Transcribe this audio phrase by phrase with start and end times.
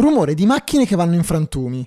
[0.00, 1.86] Rumore di macchine che vanno in frantumi.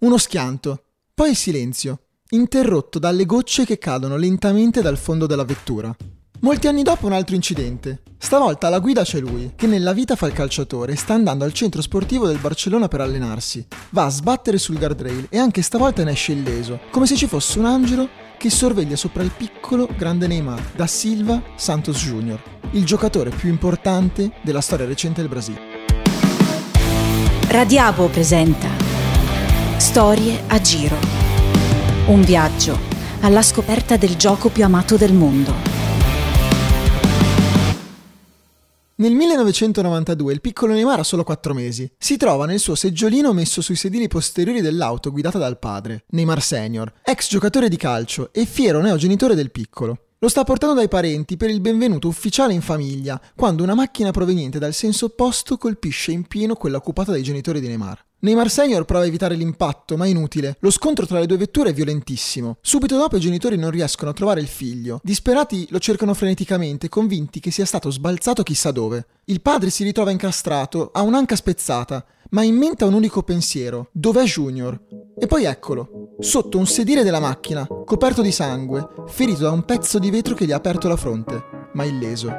[0.00, 5.94] Uno schianto, poi il silenzio, interrotto dalle gocce che cadono lentamente dal fondo della vettura.
[6.40, 8.02] Molti anni dopo un altro incidente.
[8.18, 11.52] Stavolta alla guida c'è lui, che nella vita fa il calciatore e sta andando al
[11.52, 13.66] centro sportivo del Barcellona per allenarsi.
[13.90, 17.58] Va a sbattere sul guardrail e anche stavolta ne esce illeso, come se ci fosse
[17.58, 18.08] un angelo
[18.38, 22.40] che sorveglia sopra il piccolo grande Neymar da Silva Santos Jr.,
[22.72, 25.73] il giocatore più importante della storia recente del Brasile.
[27.54, 28.68] Radiabo presenta
[29.76, 30.96] Storie a giro.
[32.06, 32.76] Un viaggio
[33.20, 35.52] alla scoperta del gioco più amato del mondo.
[38.96, 41.88] Nel 1992 il piccolo Neymar ha solo 4 mesi.
[41.96, 46.92] Si trova nel suo seggiolino messo sui sedili posteriori dell'auto guidata dal padre, Neymar Senior,
[47.04, 49.98] ex giocatore di calcio e fiero neogenitore del piccolo.
[50.24, 54.58] Lo sta portando dai parenti per il benvenuto ufficiale in famiglia, quando una macchina proveniente
[54.58, 58.02] dal senso opposto colpisce in pieno quella occupata dai genitori di Neymar.
[58.20, 60.56] Neymar Senior prova a evitare l'impatto, ma è inutile.
[60.60, 62.56] Lo scontro tra le due vetture è violentissimo.
[62.62, 64.98] Subito dopo i genitori non riescono a trovare il figlio.
[65.04, 69.04] Disperati lo cercano freneticamente, convinti che sia stato sbalzato chissà dove.
[69.26, 72.02] Il padre si ritrova incastrato, ha un'anca spezzata,
[72.34, 73.88] ma in mente ha un unico pensiero.
[73.92, 74.78] Dov'è Junior?
[75.16, 80.00] E poi eccolo, sotto un sedile della macchina, coperto di sangue, ferito da un pezzo
[80.00, 82.32] di vetro che gli ha aperto la fronte, ma illeso.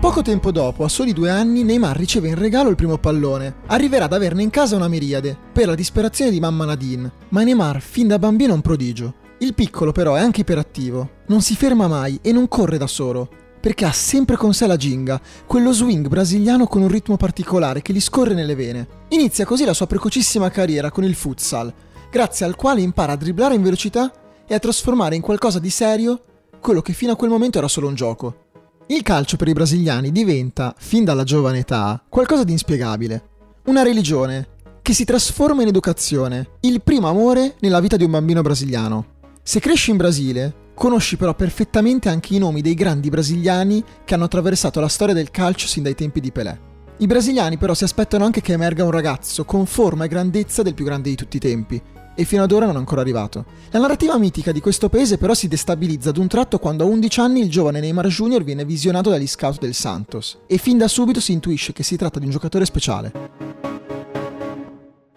[0.00, 3.58] Poco tempo dopo, a soli due anni, Neymar riceve in regalo il primo pallone.
[3.66, 7.12] Arriverà ad averne in casa una miriade, per la disperazione di mamma Nadine.
[7.28, 9.26] Ma Neymar, fin da bambino, è un prodigio.
[9.40, 11.10] Il piccolo però è anche iperattivo.
[11.26, 13.28] Non si ferma mai e non corre da solo,
[13.60, 17.92] perché ha sempre con sé la ginga, quello swing brasiliano con un ritmo particolare che
[17.92, 18.86] gli scorre nelle vene.
[19.10, 21.72] Inizia così la sua precocissima carriera con il futsal,
[22.10, 24.12] grazie al quale impara a dribblare in velocità
[24.44, 26.20] e a trasformare in qualcosa di serio
[26.60, 28.46] quello che fino a quel momento era solo un gioco.
[28.86, 33.22] Il calcio per i brasiliani diventa, fin dalla giovane età, qualcosa di inspiegabile.
[33.66, 34.48] Una religione
[34.82, 39.16] che si trasforma in educazione, il primo amore nella vita di un bambino brasiliano.
[39.48, 44.24] Se cresci in Brasile, conosci però perfettamente anche i nomi dei grandi brasiliani che hanno
[44.24, 46.60] attraversato la storia del calcio sin dai tempi di Pelé.
[46.98, 50.74] I brasiliani però si aspettano anche che emerga un ragazzo con forma e grandezza del
[50.74, 51.80] più grande di tutti i tempi,
[52.14, 53.46] e fino ad ora non è ancora arrivato.
[53.70, 57.20] La narrativa mitica di questo paese però si destabilizza ad un tratto quando a 11
[57.20, 58.44] anni il giovane Neymar Jr.
[58.44, 62.18] viene visionato dagli scout del Santos e fin da subito si intuisce che si tratta
[62.18, 63.47] di un giocatore speciale.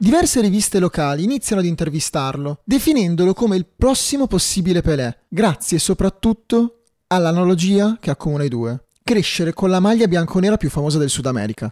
[0.02, 7.98] Diverse riviste locali iniziano ad intervistarlo, definendolo come il prossimo possibile Pelé, grazie soprattutto all'analogia
[8.00, 8.88] che accomuna i due.
[9.04, 11.72] Crescere con la maglia bianconera più famosa del Sud America.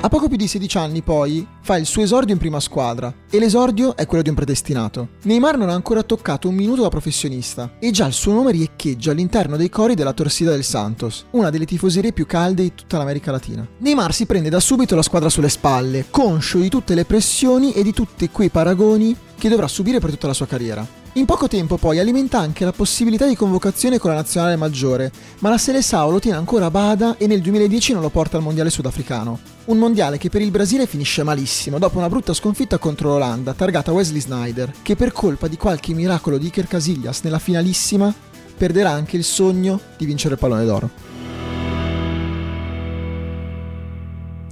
[0.00, 3.40] A poco più di 16 anni poi fa il suo esordio in prima squadra e
[3.40, 5.08] l'esordio è quello di un predestinato.
[5.24, 9.10] Neymar non ha ancora toccato un minuto da professionista e già il suo nome riecheggia
[9.10, 13.32] all'interno dei cori della Torsida del Santos, una delle tifoserie più calde di tutta l'America
[13.32, 13.66] Latina.
[13.78, 17.82] Neymar si prende da subito la squadra sulle spalle, conscio di tutte le pressioni e
[17.82, 20.97] di tutti quei paragoni che dovrà subire per tutta la sua carriera.
[21.18, 25.48] In poco tempo poi alimenta anche la possibilità di convocazione con la nazionale maggiore, ma
[25.48, 28.70] la Seleção lo tiene ancora a bada e nel 2010 non lo porta al mondiale
[28.70, 29.40] sudafricano.
[29.64, 33.90] Un mondiale che per il Brasile finisce malissimo dopo una brutta sconfitta contro l'Olanda, targata
[33.90, 38.14] Wesley Snyder, che per colpa di qualche miracolo di Iker Casillas nella finalissima
[38.56, 40.90] perderà anche il sogno di vincere il pallone d'oro.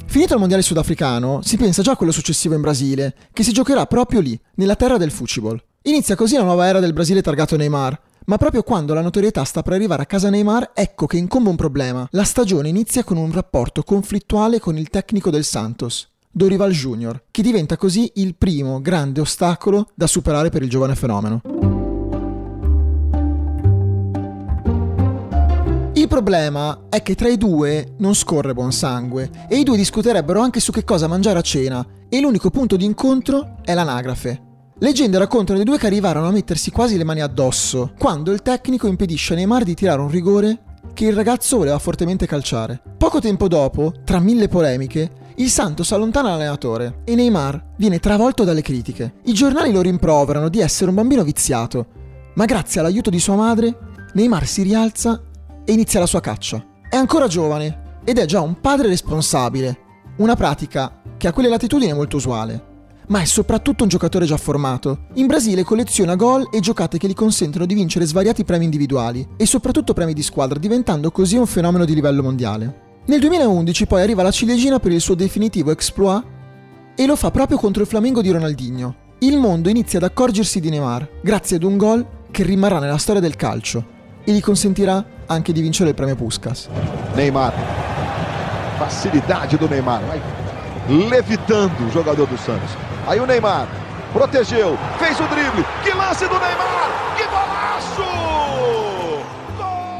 [0.07, 3.87] Finito il mondiale sudafricano, si pensa già a quello successivo in Brasile, che si giocherà
[3.87, 5.63] proprio lì, nella terra del fucibol.
[5.87, 9.63] Inizia così la nuova era del Brasile targato Neymar, ma proprio quando la notorietà sta
[9.63, 12.09] per arrivare a casa Neymar, ecco che incombe un problema.
[12.11, 17.41] La stagione inizia con un rapporto conflittuale con il tecnico del Santos, Dorival Jr., che
[17.41, 21.41] diventa così il primo grande ostacolo da superare per il giovane fenomeno.
[25.93, 30.41] Il problema è che tra i due non scorre buon sangue e i due discuterebbero
[30.41, 34.46] anche su che cosa mangiare a cena e l'unico punto di incontro è l'anagrafe.
[34.79, 38.87] Leggende raccontano di due che arrivarono a mettersi quasi le mani addosso, quando il tecnico
[38.87, 40.59] impedisce a Neymar di tirare un rigore
[40.93, 42.83] che il ragazzo voleva fortemente calciare.
[42.99, 48.61] Poco tempo dopo, tra mille polemiche, il Santos allontana l'allenatore e Neymar viene travolto dalle
[48.61, 49.15] critiche.
[49.25, 51.87] I giornali lo rimproverano di essere un bambino viziato,
[52.35, 53.79] ma grazie all'aiuto di sua madre,
[54.13, 55.23] Neymar si rialza
[55.65, 56.63] e inizia la sua caccia.
[56.87, 59.79] È ancora giovane ed è già un padre responsabile,
[60.19, 62.75] una pratica che a quelle latitudini è molto usuale
[63.09, 65.07] ma è soprattutto un giocatore già formato.
[65.15, 69.47] In Brasile colleziona gol e giocate che gli consentono di vincere svariati premi individuali e
[69.47, 72.85] soprattutto premi di squadra, diventando così un fenomeno di livello mondiale.
[73.07, 76.25] Nel 2011 poi arriva la ciliegina per il suo definitivo exploit
[76.97, 79.05] e lo fa proprio contro il Flamengo di Ronaldinho.
[79.21, 83.21] il mondo inizia ad accorgersi di Neymar grazie ad un gol che rimarrà nella storia
[83.21, 83.95] del calcio
[84.25, 86.69] e gli consentirà anche di vincere il premio Puskas.
[87.15, 87.55] Neymar.
[88.77, 90.05] Facilidade do Neymar.
[90.05, 90.21] Vai
[90.89, 92.86] levitando o jogador do Santos.
[93.07, 93.69] Aí o Neymar
[94.13, 95.65] protegeu, fez o drible.
[95.83, 97.17] Que lance do Neymar!
[97.17, 98.27] Que golaço!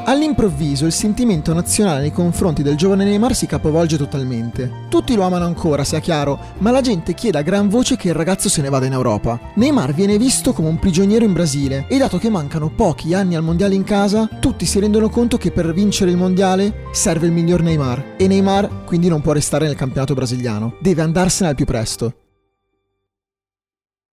[0.07, 4.87] All'improvviso il sentimento nazionale nei confronti del giovane Neymar si capovolge totalmente.
[4.89, 8.15] Tutti lo amano ancora, sia chiaro, ma la gente chiede a gran voce che il
[8.15, 9.39] ragazzo se ne vada in Europa.
[9.55, 13.43] Neymar viene visto come un prigioniero in Brasile e dato che mancano pochi anni al
[13.43, 17.63] mondiale in casa, tutti si rendono conto che per vincere il mondiale serve il miglior
[17.63, 22.15] Neymar e Neymar quindi non può restare nel campionato brasiliano, deve andarsene al più presto.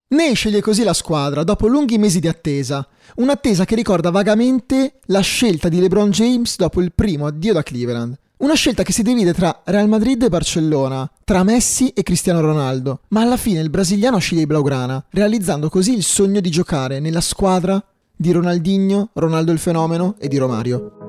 [0.08, 2.86] Ne sceglie così la squadra dopo lunghi mesi di attesa,
[3.16, 8.16] un'attesa che ricorda vagamente la scelta di LeBron James dopo il primo addio da Cleveland.
[8.36, 13.00] Una scelta che si divide tra Real Madrid e Barcellona, tra Messi e Cristiano Ronaldo,
[13.08, 17.22] ma alla fine il brasiliano sceglie il Blaugrana, realizzando così il sogno di giocare nella
[17.22, 17.82] squadra
[18.14, 21.03] di Ronaldinho, Ronaldo il fenomeno e di Romario.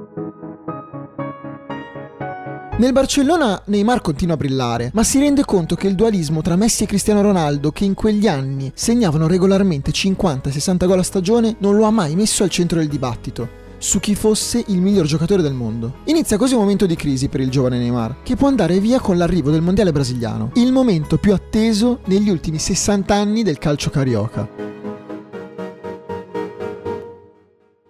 [2.77, 6.83] Nel Barcellona Neymar continua a brillare, ma si rende conto che il dualismo tra Messi
[6.83, 11.85] e Cristiano Ronaldo, che in quegli anni segnavano regolarmente 50-60 gol a stagione, non lo
[11.85, 15.99] ha mai messo al centro del dibattito su chi fosse il miglior giocatore del mondo.
[16.05, 19.17] Inizia così un momento di crisi per il giovane Neymar, che può andare via con
[19.17, 24.49] l'arrivo del mondiale brasiliano, il momento più atteso negli ultimi 60 anni del calcio carioca.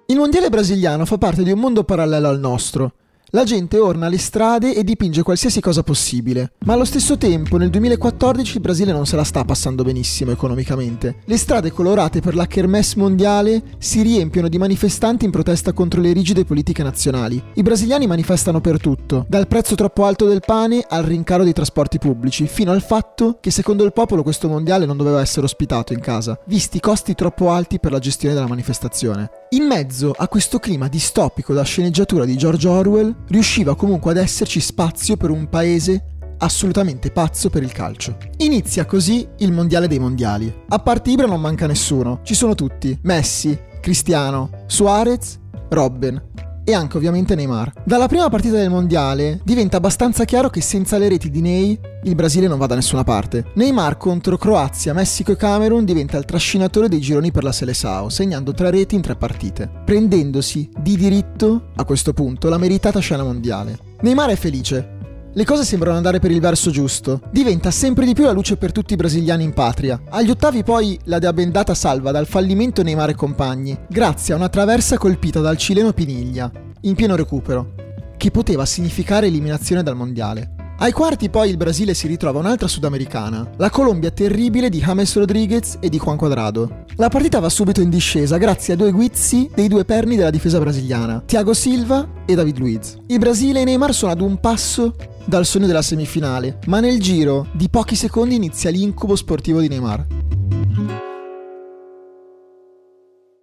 [0.05, 2.91] Il mondiale brasiliano fa parte di un mondo parallelo al nostro,
[3.35, 7.69] la gente orna le strade e dipinge qualsiasi cosa possibile, ma allo stesso tempo nel
[7.69, 11.17] 2014 il Brasile non se la sta passando benissimo economicamente.
[11.25, 16.13] Le strade colorate per la Kermesse mondiale si riempiono di manifestanti in protesta contro le
[16.13, 17.43] rigide politiche nazionali.
[17.55, 21.99] I brasiliani manifestano per tutto, dal prezzo troppo alto del pane al rincaro dei trasporti
[21.99, 25.99] pubblici, fino al fatto che secondo il popolo questo mondiale non doveva essere ospitato in
[25.99, 29.29] casa, visti i costi troppo alti per la gestione della manifestazione.
[29.49, 34.59] In mezzo a questo clima distopico da sceneggiatura di George Orwell, riusciva comunque ad esserci
[34.59, 38.17] spazio per un paese assolutamente pazzo per il calcio.
[38.37, 40.51] Inizia così il mondiale dei mondiali.
[40.69, 45.39] A parte Ibra non manca nessuno, ci sono tutti: Messi, Cristiano, Suarez,
[45.69, 46.21] Robben
[46.63, 47.83] e anche ovviamente Neymar.
[47.85, 52.15] Dalla prima partita del mondiale diventa abbastanza chiaro che senza le reti di Ney il
[52.15, 53.45] Brasile non va da nessuna parte.
[53.55, 58.53] Neymar contro Croazia, Messico e Camerun diventa il trascinatore dei gironi per la Seleção, segnando
[58.53, 63.77] tre reti in tre partite, prendendosi di diritto, a questo punto, la meritata scena mondiale.
[64.01, 64.95] Neymar è felice,
[65.33, 67.19] le cose sembrano andare per il verso giusto.
[67.29, 70.01] Diventa sempre di più la luce per tutti i brasiliani in patria.
[70.09, 74.47] Agli ottavi poi la dea bendata salva dal fallimento Neymar e compagni, grazie a una
[74.47, 76.49] traversa colpita dal cileno Piniglia,
[76.81, 77.73] in pieno recupero,
[78.15, 80.54] che poteva significare eliminazione dal mondiale.
[80.77, 85.77] Ai quarti poi il Brasile si ritrova un'altra sudamericana, la Colombia terribile di James Rodriguez
[85.79, 86.83] e di Juan Quadrado.
[86.97, 90.59] La partita va subito in discesa grazie a due guizzi dei due perni della difesa
[90.59, 92.97] brasiliana, Thiago Silva e David Luiz.
[93.07, 97.47] Il Brasile e Neymar sono ad un passo dal sogno della semifinale, ma nel giro
[97.53, 100.05] di pochi secondi inizia l'incubo sportivo di Neymar.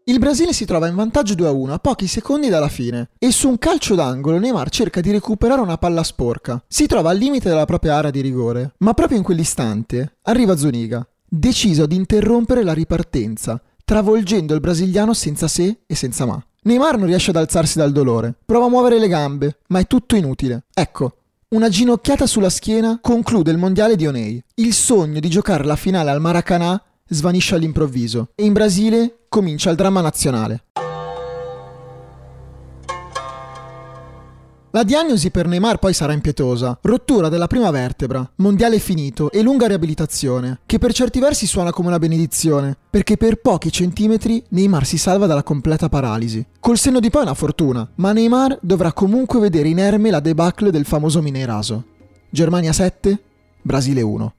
[0.04, 3.56] Il Brasile si trova in vantaggio 2-1 a pochi secondi dalla fine e su un
[3.56, 6.60] calcio d'angolo Neymar cerca di recuperare una palla sporca.
[6.66, 11.06] Si trova al limite della propria area di rigore, ma proprio in quell'istante arriva Zuniga,
[11.24, 16.44] deciso ad interrompere la ripartenza, travolgendo il brasiliano senza se e senza ma.
[16.62, 20.16] Neymar non riesce ad alzarsi dal dolore, prova a muovere le gambe, ma è tutto
[20.16, 20.64] inutile.
[20.74, 21.16] Ecco,
[21.50, 24.42] una ginocchiata sulla schiena conclude il mondiale di Onei.
[24.54, 26.82] Il sogno di giocare la finale al Maracanã
[27.12, 30.64] svanisce all'improvviso e in Brasile comincia il dramma nazionale.
[34.74, 36.78] La diagnosi per Neymar poi sarà impietosa.
[36.80, 41.88] Rottura della prima vertebra, mondiale finito e lunga riabilitazione, che per certi versi suona come
[41.88, 46.42] una benedizione, perché per pochi centimetri Neymar si salva dalla completa paralisi.
[46.58, 50.70] Col senno di poi è una fortuna, ma Neymar dovrà comunque vedere inerme la debacle
[50.70, 51.84] del famoso Mineiraso.
[52.30, 53.22] Germania 7,
[53.60, 54.34] Brasile 1.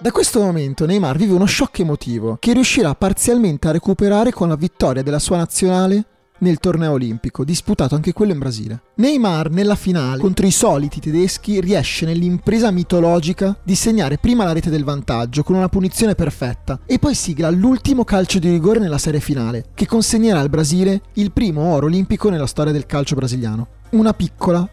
[0.00, 4.54] Da questo momento Neymar vive uno shock emotivo che riuscirà parzialmente a recuperare con la
[4.54, 6.04] vittoria della sua nazionale
[6.38, 8.82] nel torneo olimpico, disputato anche quello in Brasile.
[8.94, 14.70] Neymar nella finale contro i soliti tedeschi riesce nell'impresa mitologica di segnare prima la rete
[14.70, 19.18] del vantaggio con una punizione perfetta e poi sigla l'ultimo calcio di rigore nella serie
[19.18, 23.66] finale, che consegnerà al Brasile il primo oro olimpico nella storia del calcio brasiliano.
[23.90, 24.64] Una piccola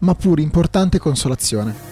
[0.00, 1.91] ma pur importante consolazione.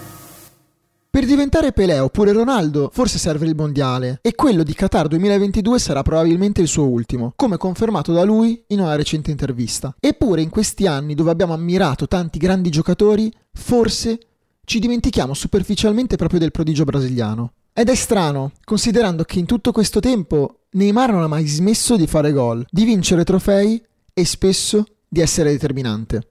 [1.13, 6.03] Per diventare Pelé oppure Ronaldo forse serve il mondiale e quello di Qatar 2022 sarà
[6.03, 9.93] probabilmente il suo ultimo, come confermato da lui in una recente intervista.
[9.99, 14.21] Eppure in questi anni dove abbiamo ammirato tanti grandi giocatori, forse
[14.65, 17.55] ci dimentichiamo superficialmente proprio del prodigio brasiliano.
[17.73, 22.07] Ed è strano, considerando che in tutto questo tempo Neymar non ha mai smesso di
[22.07, 23.83] fare gol, di vincere trofei
[24.15, 26.29] e spesso di essere determinante.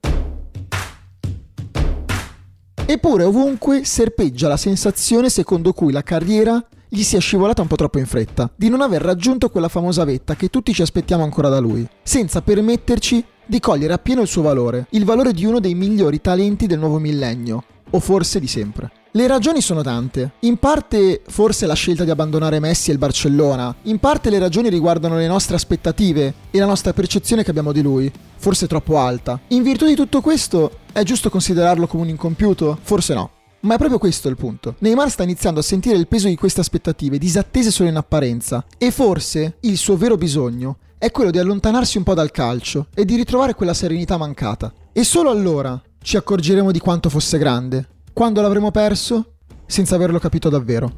[2.92, 8.00] Eppure ovunque serpeggia la sensazione secondo cui la carriera gli sia scivolata un po' troppo
[8.00, 11.60] in fretta, di non aver raggiunto quella famosa vetta che tutti ci aspettiamo ancora da
[11.60, 16.20] lui, senza permetterci di cogliere appieno il suo valore, il valore di uno dei migliori
[16.20, 18.90] talenti del nuovo millennio, o forse di sempre.
[19.12, 20.34] Le ragioni sono tante.
[20.40, 24.68] In parte forse la scelta di abbandonare Messi e il Barcellona, in parte le ragioni
[24.68, 29.40] riguardano le nostre aspettative e la nostra percezione che abbiamo di lui, forse troppo alta.
[29.48, 32.78] In virtù di tutto questo, è giusto considerarlo come un incompiuto?
[32.80, 33.30] Forse no.
[33.62, 34.76] Ma è proprio questo il punto.
[34.78, 38.92] Neymar sta iniziando a sentire il peso di queste aspettative, disattese solo in apparenza, e
[38.92, 43.16] forse il suo vero bisogno è quello di allontanarsi un po' dal calcio e di
[43.16, 44.72] ritrovare quella serenità mancata.
[44.92, 47.88] E solo allora ci accorgeremo di quanto fosse grande.
[48.12, 49.36] Quando l'avremo perso,
[49.66, 50.92] senza averlo capito davvero.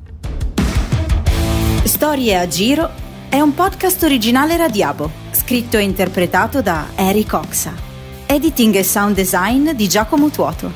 [1.84, 2.90] Storie a giro
[3.28, 7.72] è un podcast originale Radiabo, scritto e interpretato da Eric Oxa.
[8.26, 10.72] Editing e sound design di Giacomo Tuoto.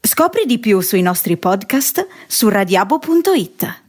[0.00, 3.83] Scopri di più sui nostri podcast su radiabo.it.